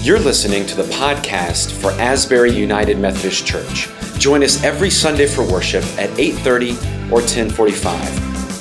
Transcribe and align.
You're 0.00 0.20
listening 0.20 0.64
to 0.66 0.76
the 0.76 0.84
podcast 0.84 1.72
for 1.72 1.90
Asbury 2.00 2.52
United 2.52 2.98
Methodist 2.98 3.44
Church. 3.44 3.88
Join 4.20 4.44
us 4.44 4.62
every 4.62 4.90
Sunday 4.90 5.26
for 5.26 5.42
worship 5.42 5.82
at 5.98 6.08
8:30 6.16 6.76
or 7.10 7.20
10:45. 7.20 8.08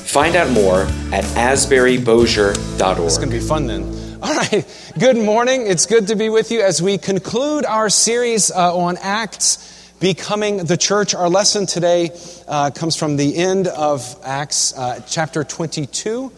Find 0.08 0.36
out 0.36 0.50
more 0.50 0.82
at 1.14 1.24
asburybosier.org. 1.36 3.00
It's 3.06 3.18
going 3.18 3.30
to 3.30 3.36
be 3.36 3.40
fun 3.40 3.68
then. 3.68 3.84
All 4.24 4.34
right. 4.34 4.66
Good 4.98 5.18
morning. 5.18 5.68
It's 5.68 5.86
good 5.86 6.08
to 6.08 6.16
be 6.16 6.30
with 6.30 6.52
you 6.52 6.62
as 6.62 6.82
we 6.82 6.98
conclude 6.98 7.66
our 7.66 7.92
series 7.92 8.50
uh, 8.50 8.76
on 8.76 8.98
Acts 8.98 9.92
becoming 10.00 10.58
the 10.58 10.76
church. 10.76 11.14
Our 11.14 11.30
lesson 11.30 11.68
today 11.68 12.10
uh, 12.48 12.72
comes 12.72 12.96
from 12.96 13.16
the 13.16 13.36
end 13.36 13.68
of 13.68 14.16
Acts 14.24 14.76
uh, 14.76 15.02
chapter 15.08 15.44
22. 15.44 16.32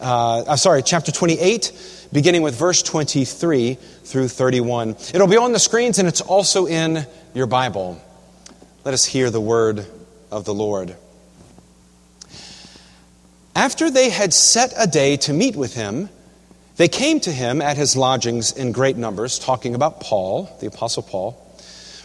Uh, 0.00 0.56
sorry, 0.56 0.82
chapter 0.82 1.12
28 1.12 2.08
beginning 2.12 2.42
with 2.42 2.54
verse 2.54 2.82
23 2.82 3.74
through 3.74 4.28
31. 4.28 4.96
It'll 5.14 5.26
be 5.26 5.36
on 5.36 5.52
the 5.52 5.58
screens 5.58 5.98
and 5.98 6.08
it's 6.08 6.20
also 6.20 6.66
in 6.66 7.06
your 7.34 7.46
Bible. 7.46 8.02
Let 8.84 8.94
us 8.94 9.04
hear 9.04 9.30
the 9.30 9.40
word 9.40 9.86
of 10.30 10.44
the 10.44 10.54
Lord. 10.54 10.96
After 13.54 13.90
they 13.90 14.08
had 14.08 14.32
set 14.32 14.72
a 14.76 14.86
day 14.86 15.18
to 15.18 15.32
meet 15.32 15.54
with 15.54 15.74
him, 15.74 16.08
they 16.76 16.88
came 16.88 17.20
to 17.20 17.30
him 17.30 17.60
at 17.60 17.76
his 17.76 17.94
lodgings 17.94 18.52
in 18.52 18.72
great 18.72 18.96
numbers, 18.96 19.38
talking 19.38 19.74
about 19.74 20.00
Paul, 20.00 20.48
the 20.60 20.66
Apostle 20.66 21.02
Paul. 21.02 21.32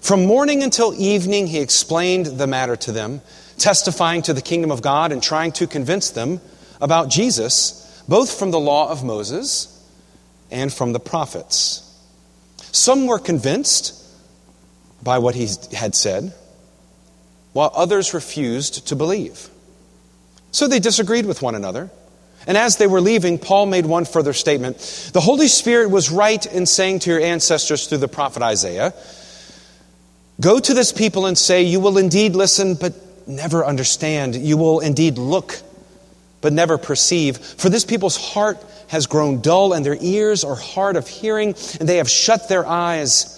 From 0.01 0.25
morning 0.25 0.63
until 0.63 0.93
evening, 0.99 1.47
he 1.47 1.59
explained 1.59 2.25
the 2.25 2.45
matter 2.45 2.75
to 2.75 2.91
them, 2.91 3.21
testifying 3.57 4.21
to 4.23 4.33
the 4.33 4.41
kingdom 4.41 4.69
of 4.69 4.81
God 4.81 5.13
and 5.13 5.23
trying 5.23 5.53
to 5.53 5.65
convince 5.65 6.09
them 6.09 6.41
about 6.81 7.09
Jesus, 7.09 7.84
both 8.07 8.37
from 8.37 8.51
the 8.51 8.59
law 8.59 8.89
of 8.89 9.03
Moses 9.03 9.71
and 10.51 10.71
from 10.71 10.93
the 10.93 10.99
prophets. 10.99 11.81
Some 12.71 13.07
were 13.07 13.19
convinced 13.19 14.01
by 15.03 15.19
what 15.19 15.35
he 15.35 15.47
had 15.73 15.95
said, 15.95 16.33
while 17.53 17.71
others 17.73 18.13
refused 18.13 18.87
to 18.87 18.95
believe. 18.95 19.49
So 20.51 20.67
they 20.67 20.79
disagreed 20.79 21.25
with 21.25 21.41
one 21.41 21.55
another. 21.55 21.89
And 22.47 22.57
as 22.57 22.77
they 22.77 22.87
were 22.87 23.01
leaving, 23.01 23.39
Paul 23.39 23.65
made 23.65 23.85
one 23.85 24.05
further 24.05 24.33
statement. 24.33 24.77
The 25.13 25.21
Holy 25.21 25.47
Spirit 25.47 25.89
was 25.89 26.11
right 26.11 26.45
in 26.45 26.65
saying 26.65 26.99
to 26.99 27.09
your 27.09 27.19
ancestors 27.19 27.87
through 27.87 27.99
the 27.99 28.07
prophet 28.07 28.43
Isaiah, 28.43 28.93
Go 30.41 30.59
to 30.59 30.73
this 30.73 30.91
people 30.91 31.25
and 31.25 31.37
say, 31.37 31.63
You 31.63 31.79
will 31.79 31.97
indeed 31.97 32.35
listen, 32.35 32.75
but 32.75 32.93
never 33.27 33.65
understand. 33.65 34.35
You 34.35 34.57
will 34.57 34.79
indeed 34.79 35.17
look, 35.17 35.61
but 36.45 36.53
never 36.53 36.77
perceive. 36.77 37.37
For 37.37 37.69
this 37.69 37.85
people's 37.85 38.17
heart 38.17 38.63
has 38.89 39.07
grown 39.07 39.41
dull, 39.41 39.73
and 39.73 39.83
their 39.83 39.97
ears 39.99 40.43
are 40.43 40.53
hard 40.53 40.95
of 40.95 41.07
hearing, 41.07 41.55
and 41.79 41.89
they 41.89 41.97
have 41.97 42.07
shut 42.07 42.47
their 42.47 42.67
eyes 42.67 43.31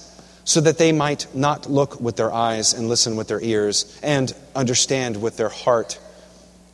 so 0.44 0.60
that 0.60 0.78
they 0.78 0.92
might 0.92 1.34
not 1.34 1.70
look 1.70 2.02
with 2.02 2.18
their 2.18 2.34
eyes 2.34 2.74
and 2.74 2.90
listen 2.90 3.16
with 3.16 3.30
their 3.30 3.40
ears 3.40 3.98
and 4.04 4.36
understand 4.54 5.22
with 5.22 5.38
their 5.38 5.48
heart 5.48 5.98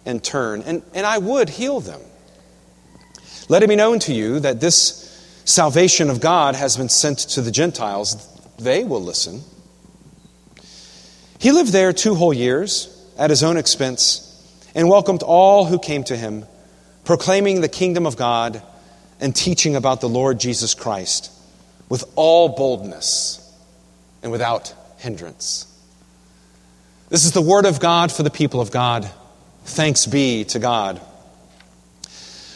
and 0.07 0.23
turn. 0.23 0.63
And, 0.63 0.81
and 0.95 1.05
I 1.05 1.19
would 1.19 1.49
heal 1.49 1.81
them. 1.81 2.01
Let 3.47 3.61
it 3.61 3.69
be 3.69 3.75
known 3.75 3.99
to 3.99 4.13
you 4.15 4.39
that 4.39 4.59
this 4.59 5.39
salvation 5.45 6.09
of 6.09 6.19
God 6.19 6.55
has 6.55 6.75
been 6.75 6.89
sent 6.89 7.19
to 7.19 7.43
the 7.43 7.51
Gentiles. 7.51 8.27
They 8.57 8.83
will 8.83 9.03
listen. 9.03 9.43
He 11.37 11.51
lived 11.51 11.71
there 11.71 11.93
two 11.93 12.15
whole 12.15 12.33
years 12.33 12.89
at 13.19 13.29
his 13.29 13.43
own 13.43 13.57
expense 13.57 14.31
and 14.75 14.89
welcomed 14.89 15.23
all 15.23 15.65
who 15.65 15.79
came 15.79 16.03
to 16.05 16.17
him 16.17 16.45
proclaiming 17.05 17.61
the 17.61 17.69
kingdom 17.69 18.05
of 18.05 18.15
God 18.15 18.61
and 19.19 19.35
teaching 19.35 19.75
about 19.75 20.01
the 20.01 20.09
Lord 20.09 20.39
Jesus 20.39 20.73
Christ 20.73 21.31
with 21.89 22.03
all 22.15 22.49
boldness 22.49 23.39
and 24.21 24.31
without 24.31 24.73
hindrance. 24.97 25.67
This 27.09 27.25
is 27.25 27.33
the 27.33 27.41
word 27.41 27.65
of 27.65 27.79
God 27.79 28.11
for 28.11 28.23
the 28.23 28.29
people 28.29 28.61
of 28.61 28.71
God. 28.71 29.09
Thanks 29.65 30.05
be 30.05 30.45
to 30.45 30.59
God. 30.59 30.99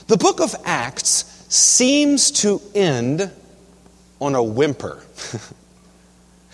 The 0.08 0.18
book 0.18 0.40
of 0.40 0.56
Acts 0.66 1.46
seems 1.50 2.32
to 2.32 2.62
end 2.74 3.32
on 4.20 4.36
a 4.36 4.44
whimper. 4.44 5.04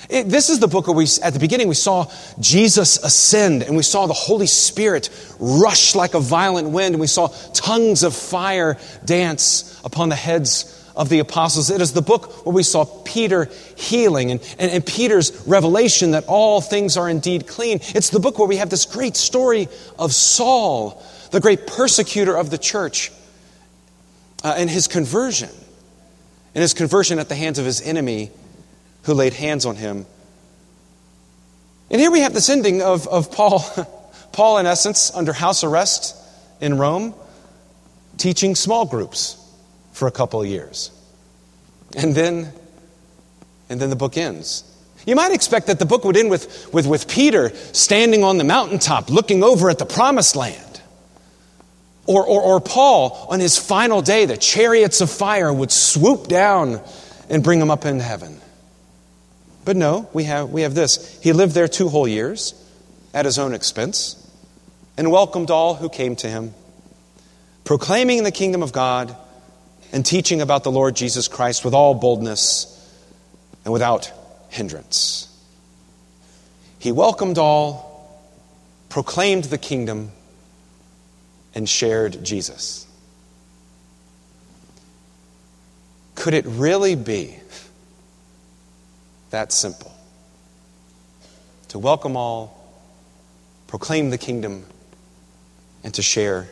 It, 0.10 0.30
this 0.30 0.50
is 0.50 0.60
the 0.60 0.68
book 0.68 0.88
where 0.88 0.96
we, 0.96 1.08
at 1.22 1.34
the 1.34 1.40
beginning, 1.40 1.68
we 1.68 1.76
saw 1.76 2.12
Jesus 2.40 2.98
ascend 3.04 3.64
and 3.64 3.76
we 3.76 3.84
saw 3.84 4.06
the 4.06 4.14
Holy 4.14 4.48
Spirit 4.48 5.10
rush 5.40 5.96
like 5.96 6.14
a 6.14 6.20
violent 6.20 6.70
wind 6.70 6.96
and 6.96 7.02
we 7.02 7.08
saw 7.08 7.28
tongues 7.54 8.04
of 8.04 8.16
fire 8.16 8.78
dance 9.06 9.82
upon 9.84 10.10
the 10.10 10.16
heads 10.16 10.80
of 10.96 11.10
the 11.10 11.20
apostles. 11.20 11.70
It 11.70 11.82
is 11.82 11.94
the 11.94 12.02
book 12.02 12.46
where 12.46 12.54
we 12.54 12.64
saw 12.64 12.86
Peter 12.86 13.50
healing 13.76 14.32
and, 14.32 14.56
and, 14.60 14.72
and 14.72 14.86
Peter's 14.86 15.46
revelation 15.48 16.12
that 16.12 16.26
all 16.28 16.62
things 16.62 16.98
are 16.98 17.10
indeed 17.10 17.48
clean. 17.48 17.80
It's 17.82 18.10
the 18.10 18.20
book 18.20 18.38
where 18.38 18.48
we 18.48 18.58
have 18.58 18.70
this 18.70 18.86
great 18.86 19.16
story 19.16 19.68
of 19.98 20.14
Saul, 20.14 21.04
the 21.32 21.40
great 21.40 21.66
persecutor 21.66 22.38
of 22.38 22.50
the 22.50 22.58
church, 22.58 23.12
uh, 24.44 24.54
and 24.58 24.70
his 24.70 24.88
conversion. 24.88 25.50
And 26.56 26.62
his 26.62 26.76
conversion 26.76 27.18
at 27.18 27.30
the 27.30 27.36
hands 27.36 27.58
of 27.58 27.66
his 27.66 27.82
enemy 27.82 28.30
who 29.04 29.14
laid 29.14 29.34
hands 29.34 29.66
on 29.66 29.76
him. 29.76 30.06
And 31.90 32.02
here 32.02 32.12
we 32.12 32.22
have 32.22 32.34
this 32.34 32.50
ending 32.50 32.82
of, 32.82 33.08
of 33.08 33.32
Paul, 33.32 33.64
Paul, 34.32 34.58
in 34.58 34.66
essence, 34.66 35.14
under 35.14 35.34
house 35.34 35.64
arrest 35.64 36.16
in 36.62 36.78
Rome, 36.78 37.14
teaching 38.18 38.56
small 38.56 38.86
groups 38.86 39.38
for 39.92 40.08
a 40.08 40.12
couple 40.12 40.42
of 40.42 40.48
years. 40.48 40.92
And 41.96 42.16
then, 42.16 42.52
and 43.70 43.80
then 43.80 43.90
the 43.90 43.96
book 43.96 44.18
ends. 44.18 44.64
You 45.06 45.16
might 45.16 45.34
expect 45.34 45.68
that 45.68 45.80
the 45.80 45.86
book 45.86 46.06
would 46.06 46.16
end 46.16 46.30
with, 46.30 46.74
with, 46.74 46.88
with 46.88 47.10
Peter 47.10 47.50
standing 47.74 48.24
on 48.24 48.38
the 48.38 48.44
mountaintop 48.44 49.10
looking 49.10 49.44
over 49.44 49.70
at 49.70 49.78
the 49.78 49.86
promised 49.86 50.36
land. 50.36 50.82
Or, 52.06 52.26
or, 52.26 52.42
or 52.42 52.60
Paul, 52.60 53.28
on 53.30 53.40
his 53.40 53.58
final 53.58 54.02
day, 54.02 54.26
the 54.26 54.38
chariots 54.38 55.02
of 55.02 55.10
fire 55.10 55.54
would 55.54 55.72
swoop 55.72 56.28
down 56.28 56.82
and 57.30 57.44
bring 57.44 57.62
him 57.62 57.72
up 57.72 57.86
into 57.86 58.04
heaven. 58.04 58.40
But 59.66 59.78
no, 59.78 60.10
we 60.14 60.26
have, 60.26 60.50
we 60.50 60.64
have 60.64 60.76
this. 60.76 61.22
He 61.22 61.34
lived 61.34 61.54
there 61.54 61.68
two 61.68 61.90
whole 61.90 62.08
years 62.08 62.54
at 63.14 63.26
his 63.26 63.40
own 63.40 63.54
expense 63.54 64.20
and 64.98 65.12
welcomed 65.12 65.50
all 65.50 65.76
who 65.76 65.90
came 65.90 66.16
to 66.18 66.28
him, 66.28 66.54
proclaiming 67.64 68.24
the 68.24 68.32
kingdom 68.32 68.62
of 68.62 68.72
God 68.72 69.16
and 69.92 70.06
teaching 70.06 70.42
about 70.42 70.64
the 70.64 70.72
Lord 70.72 70.96
Jesus 70.96 71.28
Christ 71.28 71.64
with 71.64 71.74
all 71.74 71.94
boldness 71.94 72.70
and 73.64 73.72
without 73.72 74.12
hindrance. 74.50 75.30
He 76.80 76.92
welcomed 76.92 77.38
all, 77.38 78.22
proclaimed 78.90 79.46
the 79.46 79.58
kingdom, 79.58 80.12
and 81.56 81.70
shared 81.70 82.24
Jesus. 82.24 82.86
Could 86.16 86.34
it 86.34 86.46
really 86.46 86.96
be 86.96 87.38
that 89.34 89.52
simple. 89.52 89.92
To 91.70 91.80
welcome 91.80 92.16
all, 92.16 92.72
proclaim 93.66 94.12
the 94.12 94.18
kingdom, 94.20 94.64
and 95.84 95.92
to 95.96 96.04
share 96.04 96.48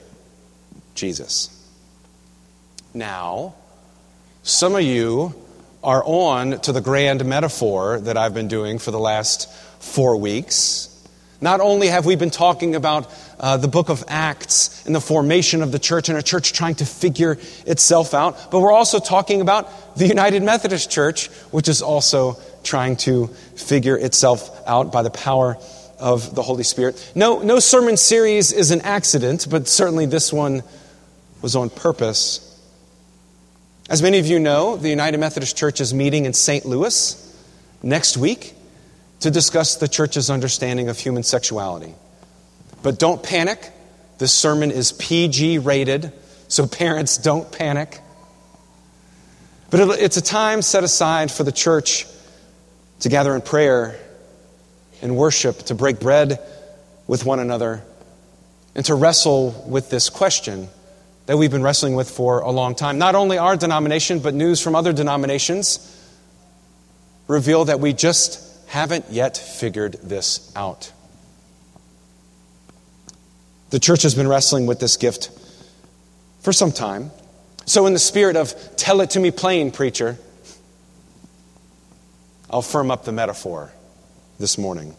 Jesus. 0.95 1.55
Now, 2.95 3.53
some 4.41 4.75
of 4.75 4.81
you 4.81 5.35
are 5.83 6.03
on 6.03 6.59
to 6.61 6.71
the 6.71 6.81
grand 6.81 7.23
metaphor 7.23 7.99
that 7.99 8.17
I've 8.17 8.33
been 8.33 8.47
doing 8.47 8.79
for 8.79 8.89
the 8.89 8.99
last 8.99 9.47
four 9.79 10.17
weeks. 10.17 10.87
Not 11.39 11.59
only 11.59 11.87
have 11.87 12.07
we 12.07 12.15
been 12.15 12.31
talking 12.31 12.73
about 12.73 13.13
uh, 13.39 13.57
the 13.57 13.67
book 13.67 13.89
of 13.89 14.03
Acts 14.07 14.85
and 14.87 14.95
the 14.95 15.01
formation 15.01 15.61
of 15.61 15.71
the 15.71 15.79
church 15.79 16.09
and 16.09 16.17
a 16.17 16.23
church 16.23 16.53
trying 16.53 16.75
to 16.75 16.85
figure 16.85 17.37
itself 17.67 18.15
out, 18.15 18.49
but 18.49 18.59
we're 18.59 18.71
also 18.71 18.99
talking 18.99 19.41
about 19.41 19.95
the 19.95 20.07
United 20.07 20.41
Methodist 20.41 20.89
Church, 20.89 21.27
which 21.51 21.67
is 21.67 21.83
also 21.83 22.39
trying 22.63 22.95
to 22.97 23.27
figure 23.55 23.97
itself 23.97 24.49
out 24.67 24.91
by 24.91 25.01
the 25.01 25.09
power 25.09 25.57
of 25.99 26.33
the 26.35 26.41
Holy 26.41 26.63
Spirit. 26.63 27.11
No, 27.15 27.39
no 27.39 27.59
sermon 27.59 27.95
series 27.95 28.51
is 28.51 28.71
an 28.71 28.81
accident, 28.81 29.47
but 29.49 29.67
certainly 29.67 30.05
this 30.05 30.33
one 30.33 30.63
was 31.41 31.55
on 31.55 31.69
purpose. 31.69 32.47
As 33.89 34.01
many 34.01 34.19
of 34.19 34.25
you 34.25 34.39
know, 34.39 34.77
the 34.77 34.89
United 34.89 35.19
Methodist 35.19 35.55
Church 35.57 35.79
is 35.79 35.93
meeting 35.93 36.25
in 36.25 36.33
St. 36.33 36.65
Louis 36.65 37.17
next 37.83 38.17
week 38.17 38.53
to 39.19 39.29
discuss 39.29 39.75
the 39.75 39.87
church's 39.87 40.29
understanding 40.29 40.89
of 40.89 40.97
human 40.97 41.23
sexuality. 41.23 41.93
But 42.83 42.97
don't 42.97 43.21
panic. 43.21 43.71
This 44.17 44.33
sermon 44.33 44.71
is 44.71 44.91
PG 44.93 45.59
rated, 45.59 46.11
so 46.47 46.67
parents 46.67 47.17
don't 47.17 47.51
panic. 47.51 47.99
But 49.69 49.99
it's 49.99 50.17
a 50.17 50.21
time 50.21 50.61
set 50.61 50.83
aside 50.83 51.31
for 51.31 51.43
the 51.43 51.51
church 51.51 52.05
to 53.01 53.09
gather 53.09 53.35
in 53.35 53.41
prayer 53.41 53.99
and 55.01 55.15
worship, 55.15 55.57
to 55.63 55.75
break 55.75 55.99
bread 55.99 56.39
with 57.07 57.25
one 57.25 57.39
another, 57.39 57.83
and 58.75 58.85
to 58.85 58.95
wrestle 58.95 59.65
with 59.67 59.89
this 59.89 60.09
question 60.09 60.69
that 61.25 61.37
we've 61.37 61.51
been 61.51 61.63
wrestling 61.63 61.95
with 61.95 62.09
for 62.09 62.39
a 62.39 62.51
long 62.51 62.75
time. 62.75 62.97
Not 62.97 63.15
only 63.15 63.37
our 63.37 63.55
denomination, 63.55 64.19
but 64.19 64.33
news 64.33 64.61
from 64.61 64.75
other 64.75 64.93
denominations 64.93 65.97
reveal 67.27 67.65
that 67.65 67.79
we 67.79 67.93
just 67.93 68.47
haven't 68.67 69.05
yet 69.09 69.37
figured 69.37 69.93
this 70.03 70.51
out. 70.55 70.91
The 73.71 73.79
church 73.79 74.03
has 74.03 74.15
been 74.15 74.27
wrestling 74.27 74.65
with 74.65 74.79
this 74.79 74.97
gift 74.97 75.29
for 76.41 76.53
some 76.53 76.71
time. 76.71 77.11
So, 77.65 77.85
in 77.85 77.93
the 77.93 77.99
spirit 77.99 78.35
of 78.35 78.53
tell 78.75 79.01
it 79.01 79.11
to 79.11 79.19
me 79.19 79.31
plain, 79.31 79.71
preacher, 79.71 80.17
I'll 82.51 82.61
firm 82.61 82.91
up 82.91 83.05
the 83.05 83.13
metaphor 83.13 83.71
this 84.37 84.57
morning. 84.57 84.93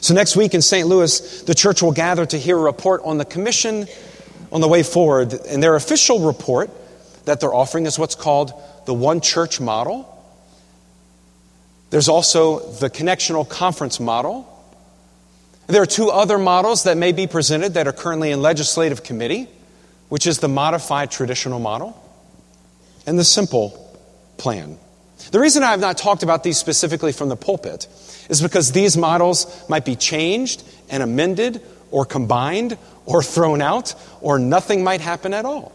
So, 0.00 0.14
next 0.14 0.36
week 0.36 0.54
in 0.54 0.62
St. 0.62 0.86
Louis, 0.86 1.42
the 1.42 1.54
church 1.54 1.82
will 1.82 1.92
gather 1.92 2.26
to 2.26 2.38
hear 2.38 2.56
a 2.56 2.60
report 2.60 3.00
on 3.04 3.18
the 3.18 3.24
commission 3.24 3.86
on 4.52 4.60
the 4.60 4.68
way 4.68 4.82
forward. 4.82 5.32
And 5.32 5.62
their 5.62 5.76
official 5.76 6.20
report 6.20 6.70
that 7.24 7.40
they're 7.40 7.54
offering 7.54 7.86
is 7.86 7.98
what's 7.98 8.14
called 8.14 8.52
the 8.86 8.94
One 8.94 9.20
Church 9.20 9.60
model. 9.60 10.14
There's 11.90 12.08
also 12.08 12.70
the 12.72 12.90
Connectional 12.90 13.48
Conference 13.48 13.98
model. 13.98 14.46
There 15.68 15.82
are 15.82 15.86
two 15.86 16.10
other 16.10 16.38
models 16.38 16.84
that 16.84 16.96
may 16.96 17.12
be 17.12 17.26
presented 17.26 17.74
that 17.74 17.88
are 17.88 17.92
currently 17.92 18.30
in 18.30 18.42
legislative 18.42 19.02
committee, 19.02 19.48
which 20.10 20.26
is 20.26 20.38
the 20.38 20.48
modified 20.48 21.10
traditional 21.10 21.58
model 21.58 22.02
and 23.06 23.18
the 23.18 23.24
simple 23.24 23.98
plan. 24.36 24.78
The 25.30 25.40
reason 25.40 25.62
I 25.62 25.70
have 25.70 25.80
not 25.80 25.98
talked 25.98 26.22
about 26.22 26.42
these 26.42 26.56
specifically 26.56 27.12
from 27.12 27.28
the 27.28 27.36
pulpit 27.36 27.86
is 28.28 28.40
because 28.40 28.72
these 28.72 28.96
models 28.96 29.68
might 29.68 29.84
be 29.84 29.94
changed 29.94 30.62
and 30.88 31.02
amended 31.02 31.62
or 31.90 32.04
combined 32.04 32.78
or 33.04 33.22
thrown 33.22 33.60
out 33.60 33.94
or 34.20 34.38
nothing 34.38 34.84
might 34.84 35.00
happen 35.00 35.34
at 35.34 35.44
all. 35.44 35.72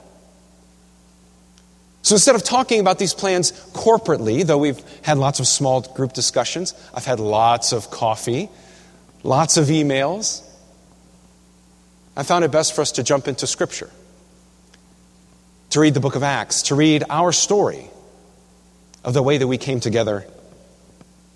So 2.01 2.15
instead 2.15 2.35
of 2.35 2.43
talking 2.43 2.79
about 2.79 2.99
these 2.99 3.13
plans 3.13 3.51
corporately, 3.73 4.45
though 4.45 4.57
we've 4.57 4.81
had 5.03 5.17
lots 5.17 5.39
of 5.39 5.47
small 5.47 5.81
group 5.81 6.13
discussions, 6.13 6.73
I've 6.93 7.05
had 7.05 7.19
lots 7.19 7.71
of 7.71 7.89
coffee, 7.89 8.49
lots 9.23 9.55
of 9.57 9.67
emails, 9.67 10.43
I 12.15 12.23
found 12.23 12.43
it 12.43 12.51
best 12.51 12.75
for 12.75 12.81
us 12.81 12.91
to 12.93 13.03
jump 13.03 13.27
into 13.27 13.47
Scripture, 13.47 13.89
to 15.69 15.79
read 15.79 15.93
the 15.93 15.99
book 15.99 16.15
of 16.15 16.23
Acts, 16.23 16.63
to 16.63 16.75
read 16.75 17.03
our 17.09 17.31
story 17.31 17.89
of 19.03 19.13
the 19.13 19.23
way 19.23 19.37
that 19.37 19.47
we 19.47 19.57
came 19.57 19.79
together 19.79 20.25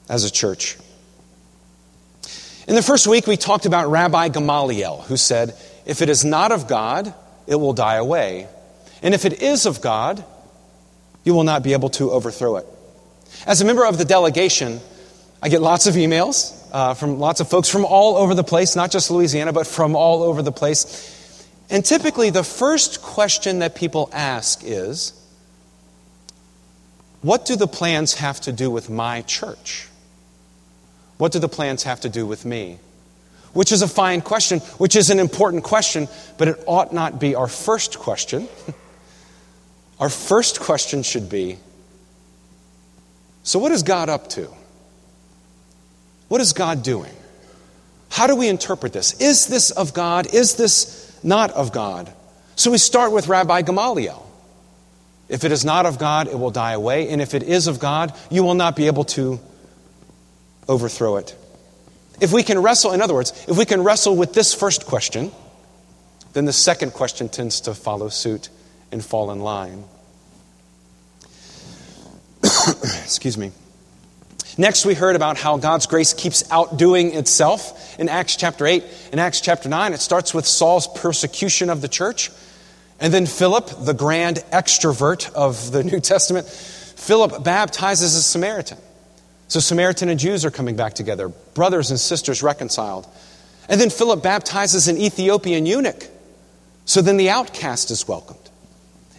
as 0.09 0.23
a 0.23 0.31
church. 0.31 0.77
In 2.67 2.75
the 2.75 2.81
first 2.81 3.07
week, 3.07 3.27
we 3.27 3.37
talked 3.37 3.65
about 3.65 3.89
Rabbi 3.89 4.29
Gamaliel, 4.29 5.03
who 5.07 5.17
said, 5.17 5.55
If 5.85 6.01
it 6.01 6.09
is 6.09 6.25
not 6.25 6.51
of 6.51 6.67
God, 6.67 7.13
it 7.45 7.55
will 7.55 7.73
die 7.73 7.95
away. 7.95 8.47
And 9.01 9.13
if 9.13 9.25
it 9.25 9.41
is 9.41 9.65
of 9.65 9.81
God, 9.81 10.23
you 11.23 11.33
will 11.33 11.43
not 11.43 11.63
be 11.63 11.73
able 11.73 11.89
to 11.91 12.11
overthrow 12.11 12.57
it. 12.57 12.65
As 13.45 13.61
a 13.61 13.65
member 13.65 13.85
of 13.85 13.97
the 13.97 14.05
delegation, 14.05 14.79
I 15.41 15.49
get 15.49 15.61
lots 15.61 15.87
of 15.87 15.95
emails 15.95 16.57
uh, 16.71 16.93
from 16.93 17.19
lots 17.19 17.39
of 17.39 17.49
folks 17.49 17.69
from 17.69 17.85
all 17.85 18.17
over 18.17 18.33
the 18.33 18.43
place, 18.43 18.75
not 18.75 18.91
just 18.91 19.11
Louisiana, 19.11 19.53
but 19.53 19.67
from 19.67 19.95
all 19.95 20.23
over 20.23 20.41
the 20.41 20.51
place. 20.51 21.45
And 21.69 21.83
typically, 21.83 22.29
the 22.29 22.43
first 22.43 23.01
question 23.01 23.59
that 23.59 23.75
people 23.75 24.09
ask 24.11 24.61
is, 24.63 25.13
what 27.27 27.45
do 27.45 27.57
the 27.57 27.67
plans 27.67 28.13
have 28.15 28.39
to 28.41 28.53
do 28.53 28.71
with 28.71 28.89
my 28.89 29.21
church? 29.23 29.89
What 31.17 31.33
do 31.33 31.39
the 31.39 31.49
plans 31.49 31.83
have 31.83 31.99
to 32.01 32.09
do 32.09 32.25
with 32.25 32.45
me? 32.45 32.79
Which 33.51 33.73
is 33.73 33.81
a 33.81 33.87
fine 33.87 34.21
question, 34.21 34.59
which 34.77 34.95
is 34.95 35.09
an 35.09 35.19
important 35.19 35.65
question, 35.65 36.07
but 36.37 36.47
it 36.47 36.63
ought 36.65 36.93
not 36.93 37.19
be 37.19 37.35
our 37.35 37.49
first 37.49 37.99
question. 37.99 38.47
our 39.99 40.09
first 40.09 40.61
question 40.61 41.03
should 41.03 41.29
be 41.29 41.57
so, 43.43 43.59
what 43.59 43.71
is 43.71 43.83
God 43.83 44.09
up 44.09 44.29
to? 44.31 44.49
What 46.27 46.41
is 46.41 46.51
God 46.51 46.83
doing? 46.83 47.13
How 48.09 48.27
do 48.27 48.35
we 48.35 48.49
interpret 48.49 48.91
this? 48.91 49.21
Is 49.21 49.47
this 49.47 49.71
of 49.71 49.93
God? 49.93 50.33
Is 50.33 50.55
this 50.55 51.17
not 51.23 51.51
of 51.51 51.71
God? 51.73 52.13
So 52.57 52.71
we 52.71 52.77
start 52.77 53.11
with 53.11 53.27
Rabbi 53.29 53.63
Gamaliel. 53.63 54.26
If 55.29 55.43
it 55.43 55.51
is 55.51 55.65
not 55.65 55.85
of 55.85 55.99
God, 55.99 56.27
it 56.27 56.39
will 56.39 56.51
die 56.51 56.73
away. 56.73 57.09
And 57.09 57.21
if 57.21 57.33
it 57.33 57.43
is 57.43 57.67
of 57.67 57.79
God, 57.79 58.13
you 58.31 58.43
will 58.43 58.53
not 58.55 58.75
be 58.75 58.87
able 58.87 59.03
to 59.05 59.39
overthrow 60.67 61.17
it. 61.17 61.35
If 62.19 62.31
we 62.31 62.43
can 62.43 62.59
wrestle, 62.59 62.93
in 62.93 63.01
other 63.01 63.13
words, 63.13 63.31
if 63.47 63.57
we 63.57 63.65
can 63.65 63.83
wrestle 63.83 64.15
with 64.15 64.33
this 64.33 64.53
first 64.53 64.85
question, 64.85 65.31
then 66.33 66.45
the 66.45 66.53
second 66.53 66.93
question 66.93 67.29
tends 67.29 67.61
to 67.61 67.73
follow 67.73 68.09
suit 68.09 68.49
and 68.91 69.03
fall 69.03 69.31
in 69.31 69.39
line. 69.39 69.83
Excuse 72.43 73.37
me. 73.37 73.51
Next, 74.57 74.85
we 74.85 74.95
heard 74.95 75.15
about 75.15 75.37
how 75.37 75.57
God's 75.57 75.85
grace 75.85 76.13
keeps 76.13 76.49
outdoing 76.49 77.13
itself 77.13 77.99
in 77.99 78.09
Acts 78.09 78.35
chapter 78.35 78.65
8. 78.65 78.83
In 79.13 79.19
Acts 79.19 79.39
chapter 79.39 79.69
9, 79.69 79.93
it 79.93 79.99
starts 79.99 80.33
with 80.33 80.47
Saul's 80.47 80.87
persecution 80.87 81.69
of 81.69 81.81
the 81.81 81.87
church. 81.87 82.31
And 82.99 83.13
then 83.13 83.25
Philip, 83.25 83.85
the 83.85 83.93
grand 83.93 84.37
extrovert 84.51 85.31
of 85.33 85.71
the 85.71 85.83
New 85.83 85.99
Testament, 85.99 86.47
Philip 86.47 87.43
baptizes 87.43 88.15
a 88.15 88.23
Samaritan. 88.23 88.79
So 89.47 89.59
Samaritan 89.59 90.09
and 90.09 90.19
Jews 90.19 90.43
are 90.43 90.51
coming 90.51 90.75
back 90.75 90.93
together, 90.93 91.29
brothers 91.29 91.89
and 91.91 91.99
sisters 91.99 92.43
reconciled. 92.43 93.07
And 93.69 93.79
then 93.79 93.89
Philip 93.89 94.23
baptizes 94.23 94.87
an 94.87 94.97
Ethiopian 94.97 95.65
eunuch. 95.65 96.07
So 96.85 97.01
then 97.01 97.17
the 97.17 97.29
outcast 97.29 97.91
is 97.91 98.07
welcomed. 98.07 98.39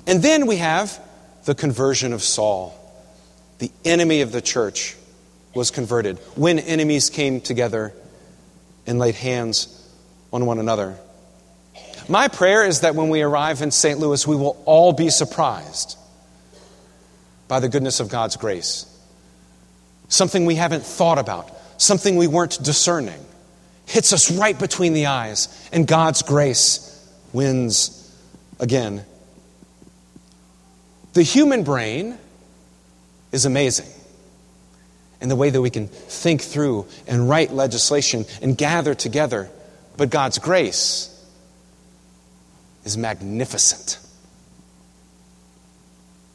And 0.06 0.22
then 0.22 0.46
we 0.46 0.56
have 0.56 0.98
the 1.44 1.54
conversion 1.54 2.12
of 2.12 2.22
Saul. 2.22 2.75
The 3.58 3.70
enemy 3.84 4.22
of 4.22 4.32
the 4.32 4.40
church 4.40 4.96
was 5.54 5.70
converted 5.70 6.19
when 6.34 6.58
enemies 6.58 7.10
came 7.10 7.40
together 7.40 7.92
and 8.86 8.98
laid 8.98 9.14
hands 9.14 9.88
on 10.32 10.46
one 10.46 10.58
another. 10.58 10.96
My 12.08 12.28
prayer 12.28 12.64
is 12.64 12.81
that 12.81 12.94
when 12.94 13.10
we 13.10 13.20
arrive 13.20 13.60
in 13.60 13.70
St. 13.70 13.99
Louis, 13.99 14.26
we 14.26 14.34
will 14.34 14.60
all 14.64 14.94
be 14.94 15.10
surprised 15.10 15.99
by 17.49 17.60
the 17.60 17.69
goodness 17.69 18.00
of 18.00 18.08
God's 18.08 18.37
grace. 18.37 18.87
Something 20.08 20.46
we 20.46 20.55
haven't 20.55 20.84
thought 20.84 21.19
about, 21.19 21.50
something 21.76 22.16
we 22.16 22.26
weren't 22.26 22.62
discerning, 22.62 23.20
hits 23.84 24.14
us 24.14 24.31
right 24.31 24.58
between 24.58 24.94
the 24.94 25.06
eyes, 25.06 25.69
and 25.70 25.87
God's 25.87 26.22
grace 26.22 26.84
wins 27.34 27.94
again. 28.58 29.04
The 31.12 31.22
human 31.22 31.62
brain 31.62 32.16
is 33.32 33.44
amazing 33.44 33.88
in 35.21 35.28
the 35.28 35.37
way 35.37 35.50
that 35.50 35.61
we 35.61 35.68
can 35.68 35.88
think 35.88 36.40
through 36.40 36.87
and 37.06 37.28
write 37.28 37.52
legislation 37.52 38.25
and 38.40 38.56
gather 38.56 38.94
together, 38.94 39.50
but 39.99 40.09
God's 40.09 40.38
grace 40.38 41.14
is 42.85 42.97
magnificent. 42.97 43.99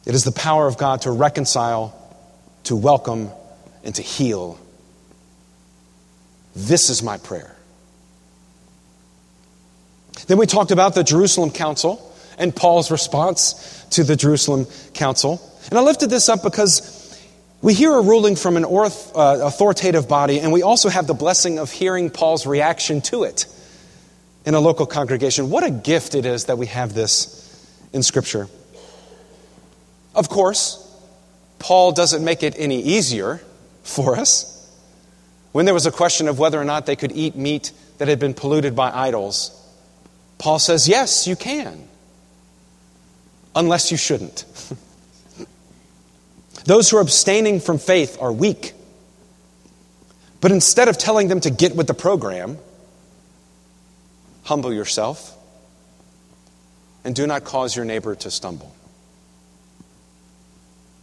It 0.06 0.14
is 0.14 0.24
the 0.24 0.32
power 0.32 0.66
of 0.66 0.76
God 0.76 1.02
to 1.02 1.10
reconcile, 1.10 1.94
to 2.64 2.76
welcome, 2.76 3.30
and 3.82 3.94
to 3.94 4.02
heal. 4.02 4.58
This 6.54 6.90
is 6.90 7.02
my 7.02 7.18
prayer. 7.18 7.56
Then 10.26 10.38
we 10.38 10.46
talked 10.46 10.70
about 10.70 10.94
the 10.94 11.04
Jerusalem 11.04 11.50
Council 11.50 12.12
and 12.38 12.54
Paul's 12.54 12.90
response 12.90 13.84
to 13.90 14.04
the 14.04 14.16
Jerusalem 14.16 14.66
Council. 14.94 15.40
And 15.70 15.78
I 15.78 15.82
lifted 15.82 16.10
this 16.10 16.28
up 16.28 16.42
because 16.42 17.00
we 17.62 17.74
hear 17.74 17.94
a 17.94 18.02
ruling 18.02 18.36
from 18.36 18.56
an 18.56 18.64
uh, 18.64 18.88
authoritative 19.14 20.08
body, 20.08 20.40
and 20.40 20.52
we 20.52 20.62
also 20.62 20.88
have 20.88 21.06
the 21.06 21.14
blessing 21.14 21.58
of 21.58 21.70
hearing 21.70 22.10
Paul's 22.10 22.46
reaction 22.46 23.00
to 23.02 23.24
it 23.24 23.46
in 24.44 24.54
a 24.54 24.60
local 24.60 24.86
congregation. 24.86 25.50
What 25.50 25.64
a 25.64 25.70
gift 25.70 26.14
it 26.14 26.26
is 26.26 26.46
that 26.46 26.58
we 26.58 26.66
have 26.66 26.94
this 26.94 27.40
in 27.92 28.02
Scripture. 28.02 28.48
Of 30.14 30.28
course, 30.28 30.80
Paul 31.58 31.92
doesn't 31.92 32.24
make 32.24 32.42
it 32.42 32.54
any 32.58 32.80
easier 32.80 33.40
for 33.82 34.16
us. 34.16 34.50
When 35.52 35.64
there 35.64 35.74
was 35.74 35.86
a 35.86 35.92
question 35.92 36.28
of 36.28 36.38
whether 36.38 36.60
or 36.60 36.64
not 36.64 36.86
they 36.86 36.96
could 36.96 37.12
eat 37.12 37.36
meat 37.36 37.72
that 37.98 38.08
had 38.08 38.18
been 38.18 38.34
polluted 38.34 38.74
by 38.74 38.90
idols, 38.90 39.60
Paul 40.38 40.58
says, 40.58 40.88
Yes, 40.88 41.26
you 41.26 41.36
can, 41.36 41.88
unless 43.54 43.90
you 43.90 43.96
shouldn't. 43.96 44.44
Those 46.64 46.90
who 46.90 46.96
are 46.96 47.00
abstaining 47.00 47.60
from 47.60 47.78
faith 47.78 48.18
are 48.20 48.32
weak. 48.32 48.72
But 50.40 50.52
instead 50.52 50.88
of 50.88 50.98
telling 50.98 51.28
them 51.28 51.40
to 51.40 51.50
get 51.50 51.76
with 51.76 51.86
the 51.86 51.94
program, 51.94 52.58
Humble 54.44 54.72
yourself 54.72 55.36
and 57.04 57.14
do 57.14 57.26
not 57.26 57.44
cause 57.44 57.76
your 57.76 57.84
neighbor 57.84 58.14
to 58.14 58.30
stumble. 58.30 58.74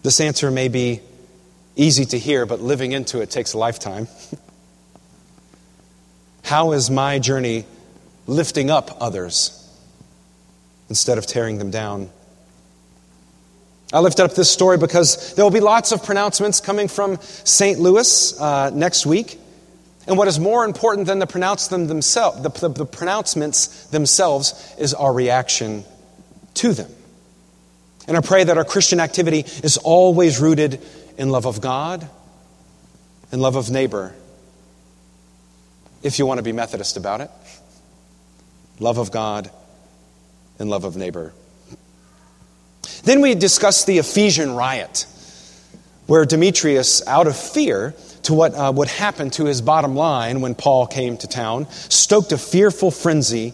This 0.04 0.20
answer 0.20 0.50
may 0.50 0.68
be 0.68 1.02
easy 1.76 2.06
to 2.06 2.18
hear, 2.18 2.46
but 2.46 2.60
living 2.60 2.92
into 2.92 3.22
it 3.22 3.30
takes 3.30 3.54
a 3.54 3.58
lifetime. 3.58 4.08
How 6.44 6.74
is 6.74 6.90
my 6.90 7.20
journey 7.20 7.66
lifting 8.26 8.70
up 8.70 8.98
others 9.00 9.58
instead 10.90 11.18
of 11.18 11.28
tearing 11.28 11.60
them 11.60 11.72
down? 11.72 12.10
I 13.94 14.00
lifted 14.00 14.24
up 14.24 14.36
this 14.36 14.50
story 14.50 14.78
because 14.78 15.36
there 15.36 15.46
will 15.46 15.52
be 15.52 15.60
lots 15.60 15.92
of 15.92 16.04
pronouncements 16.04 16.62
coming 16.62 16.88
from 16.88 17.20
St. 17.22 17.80
Louis 17.80 18.40
uh, 18.40 18.72
next 18.74 19.06
week. 19.06 19.38
And 20.12 20.18
what 20.18 20.28
is 20.28 20.42
more 20.42 20.66
important 20.66 21.08
than 21.08 21.20
the, 21.20 21.26
pronounce 21.26 21.70
them 21.70 21.88
themselves, 21.88 22.42
the, 22.42 22.50
the, 22.50 22.68
the 22.68 22.86
pronouncements 22.86 23.86
themselves 23.86 24.76
is 24.78 24.94
our 24.94 25.14
reaction 25.14 25.86
to 26.56 26.74
them. 26.74 26.92
And 28.10 28.18
I 28.18 28.20
pray 28.20 28.44
that 28.44 28.58
our 28.58 28.66
Christian 28.66 29.00
activity 29.00 29.46
is 29.64 29.78
always 29.78 30.42
rooted 30.42 30.82
in 31.18 31.30
love 31.30 31.46
of 31.46 31.62
God 31.62 32.06
and 33.32 33.42
love 33.42 33.56
of 33.56 33.72
neighbor, 33.72 34.14
if 36.04 36.20
you 36.20 36.26
want 36.26 36.40
to 36.40 36.44
be 36.44 36.52
Methodist 36.52 36.98
about 36.98 37.22
it. 37.22 37.32
Love 38.82 38.98
of 38.98 39.14
God 39.14 39.50
and 40.60 40.70
love 40.70 40.84
of 40.84 40.98
neighbor. 40.98 41.32
Then 43.06 43.22
we 43.22 43.34
discuss 43.34 43.86
the 43.86 44.00
Ephesian 44.00 44.56
riot, 44.56 45.06
where 46.06 46.26
Demetrius, 46.26 47.02
out 47.08 47.28
of 47.28 47.38
fear 47.38 47.96
to 48.24 48.34
what 48.34 48.54
uh, 48.54 48.72
would 48.76 48.88
happen 48.88 49.30
to 49.32 49.46
his 49.46 49.62
bottom 49.62 49.96
line 49.96 50.42
when 50.42 50.56
Paul 50.56 50.88
came 50.88 51.18
to 51.18 51.28
town, 51.28 51.68
stoked 51.72 52.32
a 52.32 52.38
fearful 52.38 52.92
frenzy. 52.92 53.54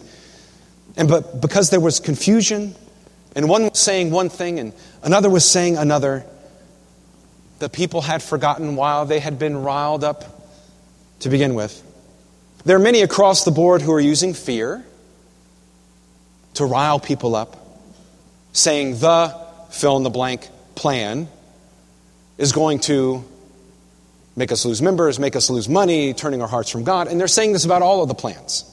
And 0.96 1.08
but 1.08 1.40
because 1.40 1.70
there 1.70 1.80
was 1.80 2.00
confusion, 2.00 2.74
and 3.34 3.48
one 3.48 3.64
was 3.64 3.78
saying 3.78 4.10
one 4.10 4.28
thing 4.28 4.58
and 4.58 4.72
another 5.02 5.30
was 5.30 5.48
saying 5.48 5.76
another, 5.76 6.24
the 7.58 7.68
people 7.68 8.02
had 8.02 8.22
forgotten 8.22 8.76
why 8.76 9.04
they 9.04 9.20
had 9.20 9.38
been 9.38 9.62
riled 9.62 10.04
up 10.04 10.24
to 11.20 11.28
begin 11.28 11.54
with. 11.54 11.82
There 12.64 12.76
are 12.76 12.80
many 12.80 13.02
across 13.02 13.44
the 13.44 13.50
board 13.50 13.82
who 13.82 13.92
are 13.92 14.00
using 14.00 14.34
fear 14.34 14.84
to 16.54 16.64
rile 16.64 17.00
people 17.00 17.34
up, 17.34 17.56
saying 18.52 18.98
the 18.98 19.34
fill 19.70 19.96
in 19.96 20.02
the 20.02 20.10
blank 20.10 20.48
plan 20.74 21.28
is 22.36 22.52
going 22.52 22.80
to 22.80 23.24
make 24.38 24.52
us 24.52 24.64
lose 24.64 24.80
members, 24.80 25.18
make 25.18 25.34
us 25.34 25.50
lose 25.50 25.68
money, 25.68 26.14
turning 26.14 26.40
our 26.40 26.48
hearts 26.48 26.70
from 26.70 26.84
God. 26.84 27.08
And 27.08 27.20
they're 27.20 27.26
saying 27.26 27.52
this 27.52 27.64
about 27.64 27.82
all 27.82 28.02
of 28.02 28.08
the 28.08 28.14
plans. 28.14 28.64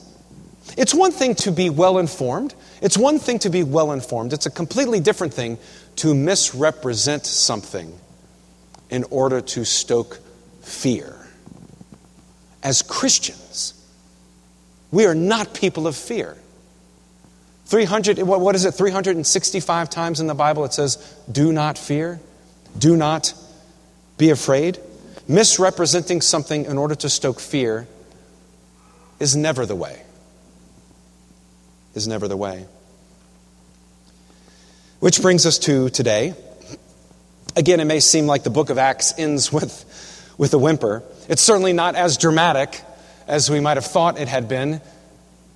It's 0.76 0.94
one 0.94 1.10
thing 1.10 1.34
to 1.36 1.50
be 1.50 1.70
well 1.70 1.98
informed. 1.98 2.54
It's 2.80 2.96
one 2.96 3.18
thing 3.18 3.40
to 3.40 3.50
be 3.50 3.64
well 3.64 3.92
informed. 3.92 4.32
It's 4.32 4.46
a 4.46 4.50
completely 4.50 5.00
different 5.00 5.34
thing 5.34 5.58
to 5.96 6.14
misrepresent 6.14 7.26
something 7.26 7.98
in 8.90 9.04
order 9.10 9.40
to 9.40 9.64
stoke 9.64 10.20
fear. 10.62 11.16
As 12.62 12.82
Christians, 12.82 13.74
we 14.92 15.04
are 15.06 15.14
not 15.14 15.52
people 15.52 15.88
of 15.88 15.96
fear. 15.96 16.36
300, 17.66 18.18
what 18.22 18.54
is 18.54 18.64
it, 18.64 18.72
365 18.72 19.90
times 19.90 20.20
in 20.20 20.28
the 20.28 20.34
Bible 20.34 20.64
it 20.64 20.72
says, 20.72 20.96
do 21.30 21.52
not 21.52 21.76
fear, 21.76 22.20
do 22.78 22.96
not 22.96 23.34
be 24.16 24.30
afraid. 24.30 24.78
Misrepresenting 25.28 26.20
something 26.20 26.66
in 26.66 26.78
order 26.78 26.94
to 26.94 27.08
stoke 27.08 27.40
fear 27.40 27.88
is 29.18 29.34
never 29.34 29.66
the 29.66 29.74
way. 29.74 30.02
Is 31.94 32.06
never 32.06 32.28
the 32.28 32.36
way. 32.36 32.66
Which 35.00 35.20
brings 35.20 35.46
us 35.46 35.58
to 35.60 35.88
today. 35.90 36.34
Again, 37.56 37.80
it 37.80 37.86
may 37.86 38.00
seem 38.00 38.26
like 38.26 38.44
the 38.44 38.50
book 38.50 38.70
of 38.70 38.78
Acts 38.78 39.18
ends 39.18 39.52
with, 39.52 40.34
with 40.38 40.52
a 40.54 40.58
whimper. 40.58 41.02
It's 41.28 41.42
certainly 41.42 41.72
not 41.72 41.96
as 41.96 42.18
dramatic 42.18 42.80
as 43.26 43.50
we 43.50 43.60
might 43.60 43.76
have 43.76 43.86
thought 43.86 44.20
it 44.20 44.28
had 44.28 44.48
been 44.48 44.80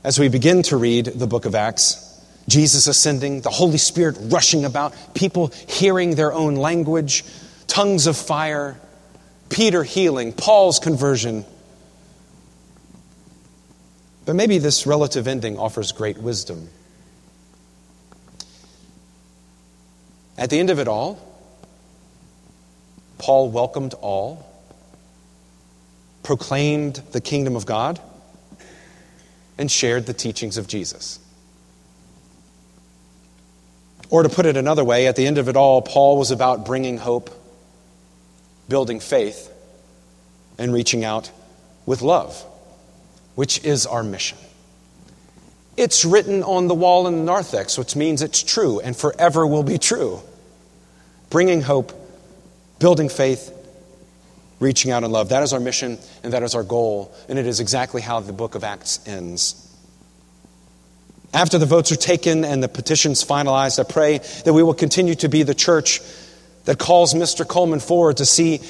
as 0.03 0.19
we 0.19 0.29
begin 0.29 0.63
to 0.63 0.77
read 0.77 1.07
the 1.07 1.27
book 1.27 1.45
of 1.45 1.55
Acts. 1.55 2.07
Jesus 2.49 2.87
ascending, 2.87 3.43
the 3.43 3.51
Holy 3.51 3.79
Spirit 3.79 4.17
rushing 4.21 4.65
about, 4.65 4.95
people 5.15 5.49
hearing 5.69 6.15
their 6.15 6.33
own 6.33 6.57
language, 6.57 7.25
tongues 7.67 8.07
of 8.07 8.17
fire, 8.17 8.81
Peter 9.51 9.83
healing, 9.83 10.33
Paul's 10.33 10.79
conversion. 10.79 11.45
But 14.25 14.37
maybe 14.37 14.59
this 14.59 14.87
relative 14.87 15.27
ending 15.27 15.59
offers 15.59 15.93
great 15.93 16.17
wisdom. 16.19 16.69
At 20.39 20.49
the 20.49 20.59
end 20.59 20.71
of 20.71 20.79
it 20.79 20.89
all, 20.89 21.19
Paul 23.19 23.51
welcomed 23.51 23.93
all, 24.01 24.47
proclaimed 26.23 27.03
the 27.13 27.21
kingdom 27.21 27.57
of 27.57 27.67
God, 27.67 28.01
and 29.59 29.71
shared 29.71 30.07
the 30.07 30.15
teachings 30.15 30.57
of 30.57 30.67
Jesus. 30.67 31.19
Or 34.09 34.23
to 34.23 34.29
put 34.29 34.47
it 34.47 34.57
another 34.57 34.83
way, 34.85 35.07
at 35.07 35.17
the 35.17 35.27
end 35.27 35.39
of 35.39 35.49
it 35.49 35.57
all, 35.57 35.83
Paul 35.83 36.17
was 36.17 36.31
about 36.31 36.65
bringing 36.65 36.97
hope, 36.99 37.31
building 38.71 39.01
faith, 39.01 39.53
and 40.57 40.73
reaching 40.73 41.05
out 41.05 41.31
with 41.85 42.01
love, 42.01 42.43
which 43.35 43.63
is 43.65 43.85
our 43.85 44.03
mission. 44.03 44.39
It's 45.77 46.05
written 46.05 46.43
on 46.43 46.69
the 46.69 46.75
wall 46.75 47.07
in 47.07 47.17
the 47.17 47.23
narthex, 47.25 47.77
which 47.77 47.97
means 47.97 48.23
it's 48.23 48.43
true 48.43 48.81
and 48.81 48.97
forever 48.97 49.47
will 49.47 49.63
be 49.63 49.79
true. 49.79 50.21
Bringing 51.31 51.63
hope, 51.63 51.93
building 52.79 53.09
faith, 53.09 53.53
reaching 54.59 54.91
out 54.91 55.05
in 55.05 55.11
love. 55.11 55.31
That 55.31 55.43
is 55.43 55.53
our 55.53 55.61
mission 55.61 55.99
and 56.23 56.33
that 56.33 56.43
is 56.43 56.55
our 56.55 56.63
goal, 56.63 57.15
and 57.29 57.39
it 57.39 57.47
is 57.47 57.61
exactly 57.61 58.03
how 58.03 58.21
the 58.21 58.33
book 58.33 58.55
of 58.55 58.63
Acts 58.63 59.01
ends. 59.07 59.67
After 61.33 61.59
the 61.59 61.67
votes 61.67 61.93
are 61.93 61.97
taken 61.97 62.45
and 62.45 62.63
the 62.63 62.69
petitions 62.69 63.25
finalized, 63.25 63.79
I 63.79 63.91
pray 63.91 64.19
that 64.45 64.53
we 64.53 64.63
will 64.63 64.75
continue 64.75 65.15
to 65.17 65.29
be 65.29 65.45
the 65.45 65.55
church 65.55 66.01
that 66.71 66.79
calls 66.79 67.15
Mr. 67.15 67.45
Coleman 67.45 67.81
forward 67.81 68.19
to 68.19 68.25
see 68.25 68.61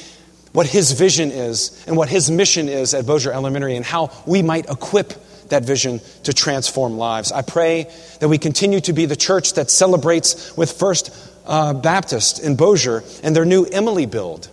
what 0.53 0.67
his 0.67 0.93
vision 0.93 1.31
is 1.31 1.85
and 1.87 1.99
what 1.99 2.09
his 2.09 2.31
mission 2.31 2.67
is 2.67 2.95
at 2.95 3.05
Bossier 3.05 3.31
Elementary 3.31 3.77
and 3.77 3.85
how 3.85 4.11
we 4.25 4.41
might 4.41 4.71
equip 4.71 5.13
that 5.51 5.67
vision 5.67 6.01
to 6.23 6.33
transform 6.33 6.97
lives. 6.97 7.31
I 7.31 7.43
pray 7.43 7.91
that 8.21 8.29
we 8.29 8.39
continue 8.39 8.81
to 8.81 8.95
be 8.95 9.05
the 9.05 9.17
church 9.17 9.53
that 9.53 9.71
celebrates 9.71 10.57
with 10.57 10.73
First 10.73 11.11
uh, 11.45 11.75
Baptist 11.75 12.43
in 12.43 12.57
Bossier 12.57 13.03
and 13.23 13.37
their 13.37 13.45
new 13.45 13.67
Emily 13.67 14.07
build, 14.07 14.49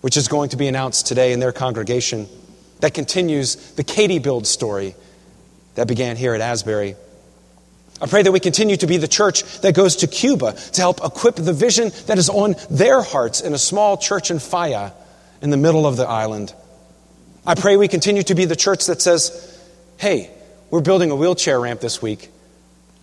which 0.00 0.16
is 0.16 0.26
going 0.26 0.48
to 0.48 0.56
be 0.56 0.66
announced 0.66 1.06
today 1.06 1.32
in 1.32 1.38
their 1.38 1.52
congregation, 1.52 2.26
that 2.80 2.94
continues 2.94 3.74
the 3.74 3.84
Katie 3.84 4.18
build 4.18 4.44
story 4.44 4.96
that 5.76 5.86
began 5.86 6.16
here 6.16 6.34
at 6.34 6.40
Asbury. 6.40 6.96
I 8.02 8.06
pray 8.06 8.22
that 8.22 8.32
we 8.32 8.40
continue 8.40 8.76
to 8.78 8.86
be 8.86 8.96
the 8.96 9.08
church 9.08 9.42
that 9.60 9.74
goes 9.74 9.96
to 9.96 10.06
Cuba 10.06 10.52
to 10.52 10.80
help 10.80 11.04
equip 11.04 11.36
the 11.36 11.52
vision 11.52 11.92
that 12.06 12.16
is 12.16 12.30
on 12.30 12.56
their 12.70 13.02
hearts 13.02 13.42
in 13.42 13.52
a 13.52 13.58
small 13.58 13.98
church 13.98 14.30
in 14.30 14.38
Faya 14.38 14.92
in 15.42 15.50
the 15.50 15.58
middle 15.58 15.86
of 15.86 15.96
the 15.96 16.06
island. 16.06 16.54
I 17.46 17.54
pray 17.54 17.76
we 17.76 17.88
continue 17.88 18.22
to 18.24 18.34
be 18.34 18.46
the 18.46 18.56
church 18.56 18.86
that 18.86 19.02
says, 19.02 19.58
hey, 19.98 20.30
we're 20.70 20.80
building 20.80 21.10
a 21.10 21.16
wheelchair 21.16 21.60
ramp 21.60 21.80
this 21.80 22.00
week. 22.00 22.30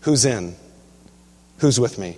Who's 0.01 0.25
in? 0.25 0.55
Who's 1.59 1.79
with 1.79 1.97
me? 1.97 2.17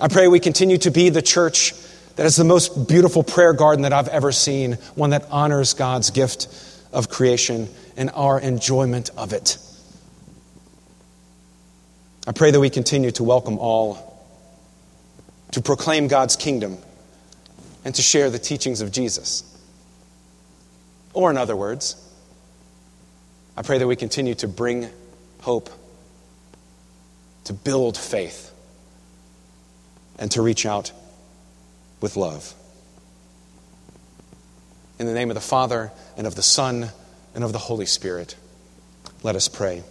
I 0.00 0.08
pray 0.08 0.28
we 0.28 0.40
continue 0.40 0.78
to 0.78 0.90
be 0.90 1.08
the 1.08 1.22
church 1.22 1.72
that 2.16 2.26
is 2.26 2.36
the 2.36 2.44
most 2.44 2.88
beautiful 2.88 3.22
prayer 3.22 3.52
garden 3.52 3.82
that 3.82 3.92
I've 3.92 4.08
ever 4.08 4.32
seen, 4.32 4.74
one 4.94 5.10
that 5.10 5.26
honors 5.30 5.74
God's 5.74 6.10
gift 6.10 6.48
of 6.92 7.08
creation 7.08 7.68
and 7.96 8.10
our 8.14 8.38
enjoyment 8.38 9.10
of 9.16 9.32
it. 9.32 9.58
I 12.26 12.32
pray 12.32 12.50
that 12.50 12.60
we 12.60 12.70
continue 12.70 13.10
to 13.12 13.24
welcome 13.24 13.58
all, 13.58 14.18
to 15.52 15.60
proclaim 15.60 16.08
God's 16.08 16.36
kingdom, 16.36 16.78
and 17.84 17.94
to 17.94 18.02
share 18.02 18.30
the 18.30 18.38
teachings 18.38 18.80
of 18.80 18.90
Jesus. 18.90 19.42
Or, 21.12 21.30
in 21.30 21.36
other 21.36 21.54
words, 21.54 21.96
I 23.56 23.62
pray 23.62 23.76
that 23.76 23.86
we 23.86 23.94
continue 23.94 24.34
to 24.36 24.48
bring 24.48 24.88
hope, 25.42 25.68
to 27.44 27.52
build 27.52 27.98
faith, 27.98 28.50
and 30.18 30.30
to 30.30 30.40
reach 30.40 30.64
out 30.64 30.92
with 32.00 32.16
love. 32.16 32.54
In 34.98 35.06
the 35.06 35.12
name 35.12 35.30
of 35.30 35.34
the 35.34 35.42
Father, 35.42 35.92
and 36.16 36.26
of 36.26 36.36
the 36.36 36.42
Son, 36.42 36.88
and 37.34 37.44
of 37.44 37.52
the 37.52 37.58
Holy 37.58 37.86
Spirit. 37.86 38.34
Let 39.22 39.36
us 39.36 39.46
pray. 39.46 39.82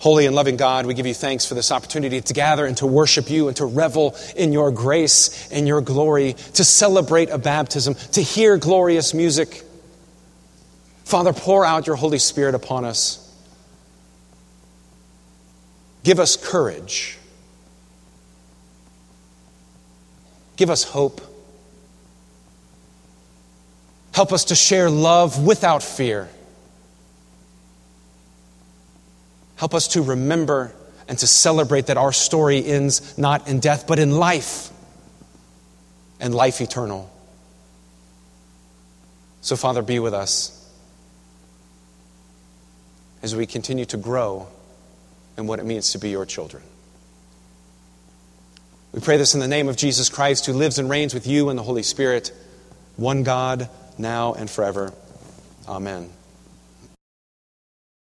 Holy 0.00 0.24
and 0.24 0.34
loving 0.34 0.56
God, 0.56 0.86
we 0.86 0.94
give 0.94 1.06
you 1.06 1.12
thanks 1.12 1.44
for 1.44 1.54
this 1.54 1.70
opportunity 1.70 2.22
to 2.22 2.32
gather 2.32 2.64
and 2.64 2.74
to 2.78 2.86
worship 2.86 3.28
you 3.28 3.48
and 3.48 3.56
to 3.58 3.66
revel 3.66 4.16
in 4.34 4.50
your 4.50 4.70
grace 4.70 5.50
and 5.52 5.68
your 5.68 5.82
glory, 5.82 6.32
to 6.54 6.64
celebrate 6.64 7.28
a 7.28 7.36
baptism, 7.36 7.94
to 8.12 8.22
hear 8.22 8.56
glorious 8.56 9.12
music. 9.12 9.62
Father, 11.04 11.34
pour 11.34 11.66
out 11.66 11.86
your 11.86 11.96
Holy 11.96 12.18
Spirit 12.18 12.54
upon 12.54 12.86
us. 12.86 13.18
Give 16.02 16.18
us 16.18 16.34
courage. 16.34 17.18
Give 20.56 20.70
us 20.70 20.82
hope. 20.82 21.20
Help 24.12 24.32
us 24.32 24.44
to 24.46 24.54
share 24.54 24.88
love 24.88 25.44
without 25.44 25.82
fear. 25.82 26.30
Help 29.60 29.74
us 29.74 29.88
to 29.88 30.00
remember 30.00 30.72
and 31.06 31.18
to 31.18 31.26
celebrate 31.26 31.88
that 31.88 31.98
our 31.98 32.12
story 32.12 32.64
ends 32.64 33.18
not 33.18 33.46
in 33.46 33.60
death, 33.60 33.86
but 33.86 33.98
in 33.98 34.10
life 34.10 34.70
and 36.18 36.34
life 36.34 36.62
eternal. 36.62 37.12
So, 39.42 39.56
Father, 39.56 39.82
be 39.82 39.98
with 39.98 40.14
us 40.14 40.56
as 43.22 43.36
we 43.36 43.44
continue 43.44 43.84
to 43.84 43.98
grow 43.98 44.48
in 45.36 45.46
what 45.46 45.58
it 45.58 45.66
means 45.66 45.92
to 45.92 45.98
be 45.98 46.08
your 46.08 46.24
children. 46.24 46.62
We 48.92 49.00
pray 49.00 49.18
this 49.18 49.34
in 49.34 49.40
the 49.40 49.48
name 49.48 49.68
of 49.68 49.76
Jesus 49.76 50.08
Christ, 50.08 50.46
who 50.46 50.54
lives 50.54 50.78
and 50.78 50.88
reigns 50.88 51.12
with 51.12 51.26
you 51.26 51.50
and 51.50 51.58
the 51.58 51.62
Holy 51.62 51.82
Spirit, 51.82 52.32
one 52.96 53.24
God, 53.24 53.68
now 53.98 54.32
and 54.32 54.48
forever. 54.48 54.94
Amen. 55.68 56.08